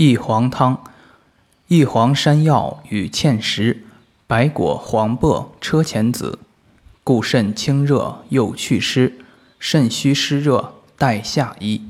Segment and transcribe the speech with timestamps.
[0.00, 0.84] 益黄汤，
[1.66, 3.82] 益黄山药与芡实、
[4.28, 6.38] 白果、黄柏、车前子，
[7.02, 9.18] 固肾清热又祛湿，
[9.58, 11.82] 肾虚湿热带下衣。